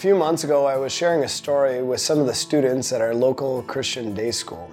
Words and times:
few 0.00 0.16
months 0.16 0.44
ago, 0.44 0.64
I 0.64 0.78
was 0.78 0.92
sharing 0.92 1.24
a 1.24 1.28
story 1.28 1.82
with 1.82 2.00
some 2.00 2.18
of 2.18 2.24
the 2.24 2.32
students 2.32 2.90
at 2.90 3.02
our 3.02 3.14
local 3.14 3.62
Christian 3.64 4.14
day 4.14 4.30
school. 4.30 4.70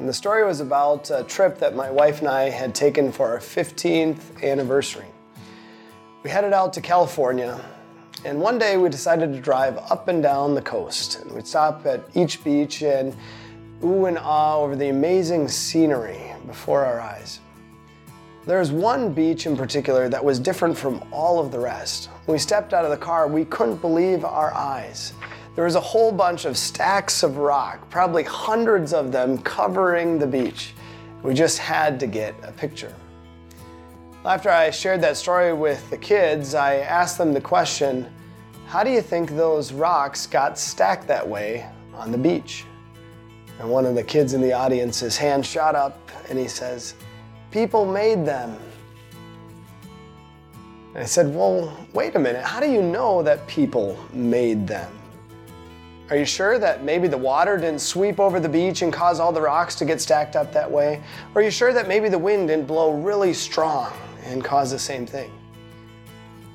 And 0.00 0.08
the 0.08 0.12
story 0.12 0.44
was 0.44 0.58
about 0.58 1.08
a 1.12 1.22
trip 1.22 1.60
that 1.60 1.76
my 1.76 1.92
wife 1.92 2.18
and 2.18 2.26
I 2.26 2.50
had 2.50 2.74
taken 2.74 3.12
for 3.12 3.28
our 3.28 3.38
15th 3.38 4.42
anniversary. 4.42 5.06
We 6.24 6.30
headed 6.30 6.52
out 6.52 6.72
to 6.72 6.80
California, 6.80 7.64
and 8.24 8.40
one 8.40 8.58
day 8.58 8.76
we 8.76 8.88
decided 8.88 9.32
to 9.32 9.40
drive 9.40 9.78
up 9.78 10.08
and 10.08 10.20
down 10.20 10.56
the 10.56 10.62
coast. 10.62 11.20
And 11.20 11.30
we'd 11.30 11.46
stop 11.46 11.86
at 11.86 12.04
each 12.16 12.42
beach 12.42 12.82
and 12.82 13.14
ooh 13.84 14.06
and 14.06 14.18
ah 14.18 14.58
over 14.58 14.74
the 14.74 14.88
amazing 14.88 15.46
scenery 15.46 16.32
before 16.48 16.84
our 16.84 17.00
eyes. 17.00 17.38
There 18.46 18.58
was 18.58 18.70
one 18.70 19.14
beach 19.14 19.46
in 19.46 19.56
particular 19.56 20.10
that 20.10 20.22
was 20.22 20.38
different 20.38 20.76
from 20.76 21.02
all 21.10 21.38
of 21.38 21.50
the 21.50 21.58
rest. 21.58 22.10
When 22.26 22.34
we 22.34 22.38
stepped 22.38 22.74
out 22.74 22.84
of 22.84 22.90
the 22.90 22.96
car, 22.96 23.26
we 23.26 23.46
couldn't 23.46 23.80
believe 23.80 24.22
our 24.22 24.52
eyes. 24.52 25.14
There 25.54 25.64
was 25.64 25.76
a 25.76 25.80
whole 25.80 26.12
bunch 26.12 26.44
of 26.44 26.58
stacks 26.58 27.22
of 27.22 27.38
rock, 27.38 27.88
probably 27.88 28.22
hundreds 28.22 28.92
of 28.92 29.12
them 29.12 29.38
covering 29.38 30.18
the 30.18 30.26
beach. 30.26 30.74
We 31.22 31.32
just 31.32 31.56
had 31.56 31.98
to 32.00 32.06
get 32.06 32.34
a 32.42 32.52
picture. 32.52 32.94
After 34.26 34.50
I 34.50 34.70
shared 34.70 35.00
that 35.00 35.16
story 35.16 35.54
with 35.54 35.88
the 35.88 35.96
kids, 35.96 36.54
I 36.54 36.76
asked 36.76 37.16
them 37.16 37.32
the 37.32 37.40
question 37.40 38.12
How 38.66 38.84
do 38.84 38.90
you 38.90 39.00
think 39.00 39.30
those 39.30 39.72
rocks 39.72 40.26
got 40.26 40.58
stacked 40.58 41.06
that 41.06 41.26
way 41.26 41.66
on 41.94 42.12
the 42.12 42.18
beach? 42.18 42.66
And 43.58 43.70
one 43.70 43.86
of 43.86 43.94
the 43.94 44.02
kids 44.02 44.34
in 44.34 44.42
the 44.42 44.52
audience, 44.52 45.00
his 45.00 45.16
hand 45.16 45.46
shot 45.46 45.74
up 45.74 46.10
and 46.28 46.38
he 46.38 46.48
says, 46.48 46.94
People 47.54 47.86
made 47.86 48.26
them. 48.26 48.58
And 50.92 51.04
I 51.04 51.06
said, 51.06 51.32
Well, 51.32 51.72
wait 51.92 52.16
a 52.16 52.18
minute. 52.18 52.42
How 52.42 52.58
do 52.58 52.68
you 52.68 52.82
know 52.82 53.22
that 53.22 53.46
people 53.46 53.96
made 54.12 54.66
them? 54.66 54.90
Are 56.10 56.16
you 56.16 56.24
sure 56.24 56.58
that 56.58 56.82
maybe 56.82 57.06
the 57.06 57.16
water 57.16 57.56
didn't 57.56 57.80
sweep 57.80 58.18
over 58.18 58.40
the 58.40 58.48
beach 58.48 58.82
and 58.82 58.92
cause 58.92 59.20
all 59.20 59.30
the 59.30 59.40
rocks 59.40 59.76
to 59.76 59.84
get 59.84 60.00
stacked 60.00 60.34
up 60.34 60.52
that 60.52 60.68
way? 60.68 61.00
Are 61.36 61.42
you 61.42 61.50
sure 61.52 61.72
that 61.72 61.86
maybe 61.86 62.08
the 62.08 62.18
wind 62.18 62.48
didn't 62.48 62.66
blow 62.66 62.92
really 62.92 63.32
strong 63.32 63.92
and 64.24 64.42
cause 64.42 64.72
the 64.72 64.78
same 64.80 65.06
thing? 65.06 65.30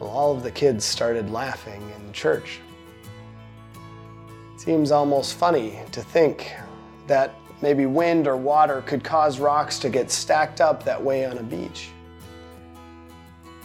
Well, 0.02 0.10
all 0.10 0.36
of 0.36 0.44
the 0.44 0.52
kids 0.52 0.84
started 0.84 1.30
laughing 1.30 1.82
in 1.96 2.12
church. 2.12 2.60
It 4.54 4.60
seems 4.60 4.92
almost 4.92 5.36
funny 5.36 5.80
to 5.94 6.02
think 6.02 6.52
that 7.08 7.36
maybe 7.62 7.86
wind 7.86 8.28
or 8.28 8.38
water 8.38 8.82
could 8.86 9.04
cause 9.04 9.40
rocks 9.40 9.80
to 9.80 9.90
get 9.90 10.12
stacked 10.12 10.62
up 10.62 10.84
that 10.84 11.02
way 11.02 11.26
on 11.26 11.38
a 11.38 11.44
beach. 11.44 11.90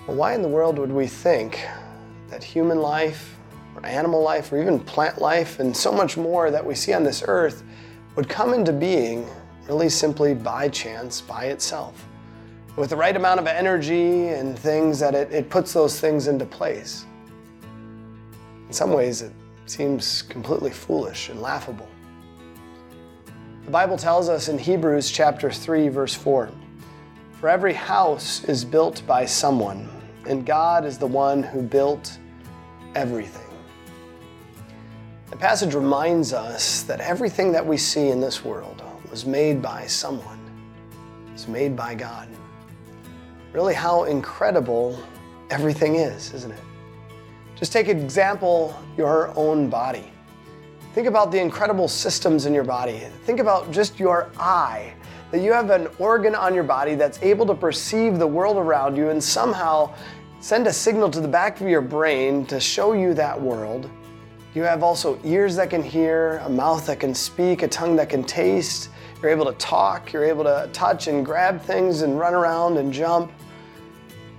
Well, 0.07 0.17
why 0.17 0.35
in 0.35 0.43
the 0.43 0.49
world 0.49 0.79
would 0.79 0.93
we 0.93 1.07
think 1.07 1.67
that 2.29 2.43
human 2.43 2.79
life, 2.79 3.37
or 3.75 3.87
animal 3.87 4.23
life, 4.23 4.53
or 4.53 4.61
even 4.61 4.81
plant 4.81 5.21
life, 5.21 5.61
and 5.61 5.77
so 5.77 5.93
much 5.93 6.17
more 6.17 6.51
that 6.51 6.65
we 6.65 6.75
see 6.75 6.93
on 6.93 7.05
this 7.05 7.23
earth 7.27 7.63
would 8.17 8.29
come 8.29 8.53
into 8.53 8.73
being 8.73 9.27
really 9.67 9.89
simply 9.89 10.35
by 10.35 10.69
chance, 10.69 11.21
by 11.21 11.47
itself? 11.47 12.05
With 12.77 12.91
the 12.91 12.97
right 12.97 13.17
amount 13.17 13.39
of 13.41 13.47
energy 13.47 14.29
and 14.29 14.59
things 14.59 14.99
that 14.99 15.15
it, 15.15 15.33
it 15.33 15.49
puts 15.49 15.73
those 15.73 16.01
things 16.01 16.27
into 16.27 16.45
place. 16.45 17.07
In 18.67 18.73
some 18.73 18.93
ways, 18.93 19.23
it 19.23 19.33
seems 19.67 20.23
completely 20.23 20.71
foolish 20.71 21.29
and 21.29 21.41
laughable. 21.41 21.89
The 23.65 23.71
Bible 23.71 23.97
tells 23.97 24.29
us 24.29 24.49
in 24.49 24.59
Hebrews 24.59 25.11
chapter 25.11 25.51
3 25.51 25.89
verse 25.89 26.15
4, 26.15 26.51
"For 27.41 27.49
every 27.49 27.73
house 27.73 28.45
is 28.45 28.63
built 28.63 29.03
by 29.07 29.25
someone, 29.25 29.89
and 30.29 30.45
God 30.45 30.85
is 30.85 30.99
the 30.99 31.07
one 31.07 31.43
who 31.43 31.63
built 31.63 32.19
everything." 32.95 33.41
The 35.31 35.37
passage 35.39 35.75
reminds 35.75 36.35
us 36.35 36.83
that 36.83 37.01
everything 37.01 37.53
that 37.53 37.67
we 37.67 37.79
see 37.79 38.11
in 38.11 38.21
this 38.21 38.45
world 38.45 38.83
was 39.11 39.25
made 39.25 39.63
by 39.63 39.87
someone. 39.87 40.39
It's 41.33 41.49
made 41.49 41.75
by 41.75 41.95
God. 41.95 42.29
Really 43.55 43.75
how 43.75 44.05
incredible 44.05 44.99
everything 45.49 45.97
is, 45.97 46.35
isn't 46.35 46.53
it? 46.53 46.63
Just 47.57 47.73
take 47.73 47.89
example 47.89 48.75
your 48.97 49.33
own 49.37 49.71
body. 49.71 50.11
Think 50.95 51.09
about 51.09 51.33
the 51.33 51.41
incredible 51.41 51.89
systems 51.89 52.47
in 52.47 52.55
your 52.55 52.63
body. 52.63 53.01
Think 53.25 53.41
about 53.41 53.73
just 53.73 53.99
your 53.99 54.31
eye, 54.39 54.95
that 55.33 55.41
you 55.41 55.53
have 55.53 55.71
an 55.71 55.89
organ 55.99 56.37
on 56.37 56.55
your 56.55 56.63
body 56.63 56.95
that's 56.95 57.21
able 57.21 57.45
to 57.47 57.55
perceive 57.55 58.21
the 58.21 58.27
world 58.29 58.57
around 58.59 58.97
you 58.97 59.09
and 59.09 59.23
somehow 59.23 59.93
send 60.39 60.69
a 60.69 60.73
signal 60.73 61.11
to 61.11 61.19
the 61.21 61.27
back 61.27 61.61
of 61.61 61.67
your 61.67 61.81
brain 61.81 62.47
to 62.47 62.61
show 62.61 62.93
you 62.93 63.13
that 63.15 63.41
world. 63.41 63.91
You 64.55 64.63
have 64.63 64.85
also 64.85 65.19
ears 65.25 65.57
that 65.57 65.69
can 65.69 65.83
hear, 65.83 66.41
a 66.45 66.49
mouth 66.49 66.87
that 66.87 67.01
can 67.01 67.13
speak, 67.13 67.63
a 67.65 67.69
tongue 67.69 67.97
that 67.97 68.09
can 68.09 68.23
taste. 68.23 68.89
You're 69.21 69.33
able 69.33 69.47
to 69.47 69.59
talk, 69.59 70.13
you're 70.13 70.25
able 70.25 70.45
to 70.45 70.71
touch 70.73 71.09
and 71.09 71.27
grab 71.27 71.61
things 71.61 72.03
and 72.03 72.21
run 72.21 72.35
around 72.35 72.77
and 72.77 72.93
jump. 72.93 73.33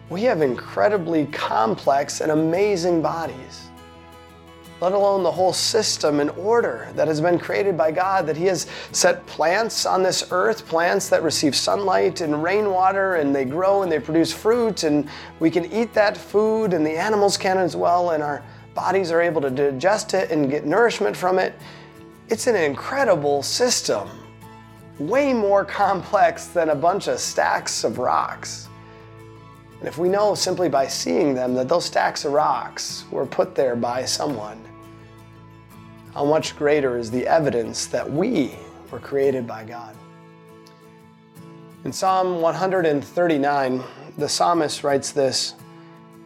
We 0.09 0.21
have 0.21 0.41
incredibly 0.41 1.25
complex 1.25 2.21
and 2.21 2.31
amazing 2.31 3.01
bodies 3.01 3.64
let 4.85 4.93
alone 4.93 5.23
the 5.23 5.31
whole 5.31 5.51
system 5.51 6.19
and 6.19 6.29
order 6.37 6.91
that 6.93 7.07
has 7.07 7.19
been 7.19 7.39
created 7.39 7.75
by 7.75 7.91
God, 7.91 8.27
that 8.27 8.37
He 8.37 8.45
has 8.45 8.67
set 8.91 9.25
plants 9.25 9.83
on 9.87 10.03
this 10.03 10.27
earth, 10.29 10.67
plants 10.67 11.09
that 11.09 11.23
receive 11.23 11.55
sunlight 11.55 12.21
and 12.21 12.43
rainwater, 12.43 13.15
and 13.15 13.35
they 13.35 13.45
grow 13.45 13.81
and 13.81 13.91
they 13.91 13.99
produce 13.99 14.31
fruit, 14.31 14.83
and 14.83 15.09
we 15.39 15.49
can 15.49 15.65
eat 15.73 15.91
that 15.95 16.15
food, 16.15 16.71
and 16.71 16.85
the 16.85 16.95
animals 16.95 17.35
can 17.35 17.57
as 17.57 17.75
well, 17.75 18.11
and 18.11 18.21
our 18.21 18.43
bodies 18.75 19.09
are 19.09 19.21
able 19.21 19.41
to 19.41 19.49
digest 19.49 20.13
it 20.13 20.29
and 20.29 20.51
get 20.51 20.67
nourishment 20.67 21.17
from 21.17 21.39
it. 21.39 21.55
It's 22.29 22.45
an 22.45 22.55
incredible 22.55 23.41
system, 23.41 24.07
way 24.99 25.33
more 25.33 25.65
complex 25.65 26.45
than 26.45 26.69
a 26.69 26.75
bunch 26.75 27.07
of 27.07 27.19
stacks 27.19 27.83
of 27.83 27.97
rocks. 27.97 28.69
And 29.79 29.87
if 29.87 29.97
we 29.97 30.09
know 30.09 30.35
simply 30.35 30.69
by 30.69 30.85
seeing 30.85 31.33
them 31.33 31.55
that 31.55 31.67
those 31.67 31.85
stacks 31.85 32.23
of 32.23 32.33
rocks 32.33 33.05
were 33.09 33.25
put 33.25 33.55
there 33.55 33.75
by 33.75 34.05
someone, 34.05 34.63
how 36.15 36.23
much 36.23 36.55
greater 36.55 36.97
is 36.97 37.11
the 37.11 37.27
evidence 37.27 37.87
that 37.87 38.09
we 38.09 38.55
were 38.89 39.01
created 39.01 39.45
by 39.45 39.65
God? 39.65 39.93
In 41.83 41.91
Psalm 41.91 42.41
139, 42.41 43.83
the 44.17 44.29
psalmist 44.29 44.85
writes 44.85 45.11
this 45.11 45.55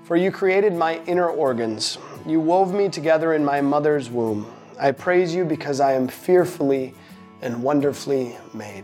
For 0.03 0.15
you 0.15 0.31
created 0.31 0.75
my 0.75 1.03
inner 1.05 1.27
organs, 1.27 1.97
you 2.27 2.39
wove 2.39 2.71
me 2.71 2.87
together 2.87 3.33
in 3.33 3.43
my 3.43 3.61
mother's 3.61 4.11
womb. 4.11 4.45
I 4.79 4.91
praise 4.91 5.33
you 5.33 5.43
because 5.43 5.79
I 5.79 5.93
am 5.93 6.07
fearfully 6.07 6.93
and 7.41 7.63
wonderfully 7.63 8.37
made. 8.53 8.83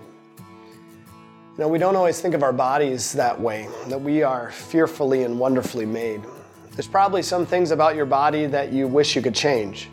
Now, 1.59 1.67
we 1.67 1.77
don't 1.77 1.95
always 1.95 2.19
think 2.19 2.33
of 2.33 2.41
our 2.41 2.51
bodies 2.51 3.13
that 3.13 3.39
way, 3.39 3.69
that 3.89 4.01
we 4.01 4.23
are 4.23 4.49
fearfully 4.49 5.21
and 5.21 5.39
wonderfully 5.39 5.85
made. 5.85 6.23
There's 6.71 6.87
probably 6.87 7.21
some 7.21 7.45
things 7.45 7.69
about 7.69 7.95
your 7.95 8.07
body 8.07 8.47
that 8.47 8.73
you 8.73 8.87
wish 8.87 9.15
you 9.15 9.21
could 9.21 9.35
change. 9.35 9.89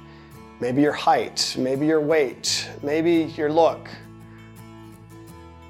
Maybe 0.62 0.80
your 0.80 0.92
height, 0.92 1.56
maybe 1.58 1.86
your 1.86 2.00
weight, 2.00 2.68
maybe 2.84 3.34
your 3.36 3.50
look. 3.50 3.88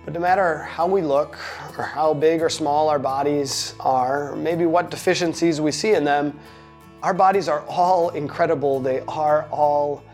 But 0.05 0.13
no 0.13 0.21
matter 0.21 0.59
how 0.59 0.87
we 0.87 1.01
look, 1.01 1.39
or 1.79 1.85
how 1.85 2.13
big 2.13 2.43
or 2.43 2.51
small 2.51 2.91
our 2.91 2.99
bodies 2.99 3.75
are, 3.81 4.33
or 4.33 4.37
maybe 4.37 4.67
what 4.67 4.91
deficiencies 4.91 5.63
we 5.63 5.73
see 5.73 5.95
in 5.95 6.05
them, 6.05 6.39
our 7.03 7.15
bodies 7.15 7.49
are 7.49 7.65
all 7.69 8.11
incredible. 8.11 8.81
They 8.81 9.01
are 9.09 9.49
all 9.51 10.05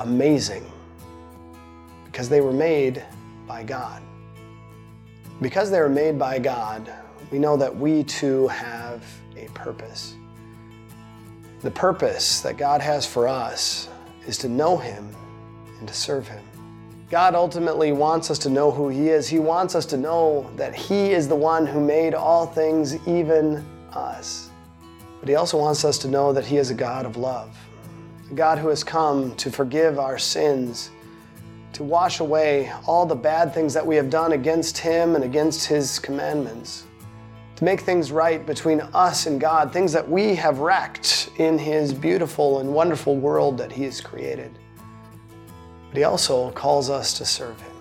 amazing 0.00 0.70
because 2.04 2.28
they 2.28 2.42
were 2.42 2.52
made 2.52 3.02
by 3.46 3.62
God. 3.62 4.02
Because 5.40 5.70
they 5.70 5.80
were 5.80 5.88
made 5.88 6.18
by 6.18 6.38
God, 6.38 6.92
we 7.30 7.38
know 7.38 7.56
that 7.56 7.74
we 7.74 8.04
too 8.04 8.48
have 8.48 9.02
a 9.34 9.46
purpose. 9.54 10.14
The 11.62 11.70
purpose 11.70 12.42
that 12.42 12.58
God 12.58 12.82
has 12.82 13.06
for 13.06 13.28
us 13.28 13.88
is 14.26 14.38
to 14.38 14.48
know 14.48 14.76
Him 14.76 15.08
and 15.78 15.88
to 15.88 15.94
serve 15.94 16.28
Him. 16.28 16.42
God 17.10 17.34
ultimately 17.34 17.92
wants 17.92 18.30
us 18.30 18.38
to 18.40 18.50
know 18.50 18.70
who 18.70 18.88
He 18.88 19.08
is. 19.08 19.28
He 19.28 19.38
wants 19.38 19.74
us 19.74 19.86
to 19.86 19.96
know 19.96 20.50
that 20.56 20.74
He 20.74 21.12
is 21.12 21.28
the 21.28 21.36
one 21.36 21.66
who 21.66 21.80
made 21.80 22.14
all 22.14 22.46
things, 22.46 22.96
even 23.06 23.64
us. 23.92 24.50
But 25.20 25.28
He 25.28 25.36
also 25.36 25.58
wants 25.58 25.84
us 25.84 25.98
to 25.98 26.08
know 26.08 26.32
that 26.32 26.44
He 26.44 26.56
is 26.56 26.70
a 26.70 26.74
God 26.74 27.06
of 27.06 27.16
love, 27.16 27.56
a 28.30 28.34
God 28.34 28.58
who 28.58 28.68
has 28.68 28.82
come 28.82 29.36
to 29.36 29.50
forgive 29.50 29.98
our 29.98 30.18
sins 30.18 30.90
to 31.76 31.84
wash 31.84 32.20
away 32.20 32.72
all 32.86 33.04
the 33.04 33.14
bad 33.14 33.52
things 33.52 33.74
that 33.74 33.86
we 33.86 33.96
have 33.96 34.08
done 34.08 34.32
against 34.32 34.78
Him 34.78 35.14
and 35.14 35.22
against 35.22 35.66
His 35.66 35.98
commandments, 35.98 36.85
to 37.56 37.64
make 37.64 37.80
things 37.80 38.12
right 38.12 38.44
between 38.46 38.80
us 38.94 39.26
and 39.26 39.40
God, 39.40 39.72
things 39.72 39.92
that 39.92 40.08
we 40.08 40.34
have 40.34 40.60
wrecked 40.60 41.30
in 41.38 41.58
His 41.58 41.92
beautiful 41.92 42.60
and 42.60 42.72
wonderful 42.72 43.16
world 43.16 43.58
that 43.58 43.72
He 43.72 43.84
has 43.84 44.00
created. 44.00 44.58
But 45.88 45.98
He 45.98 46.04
also 46.04 46.50
calls 46.52 46.90
us 46.90 47.12
to 47.14 47.24
serve 47.24 47.60
Him, 47.60 47.72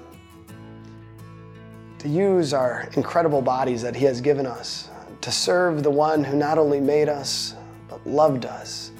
to 1.99 2.07
use 2.07 2.53
our 2.53 2.89
incredible 2.93 3.41
bodies 3.41 3.81
that 3.81 3.95
He 3.95 4.05
has 4.05 4.21
given 4.21 4.45
us, 4.45 4.89
to 5.21 5.31
serve 5.31 5.83
the 5.83 5.91
one 5.91 6.23
who 6.23 6.37
not 6.37 6.57
only 6.57 6.79
made 6.79 7.09
us, 7.09 7.55
but 7.89 8.05
loved 8.07 8.45
us 8.45 8.91